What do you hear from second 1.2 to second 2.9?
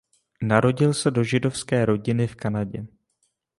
židovské rodiny v Kanadě.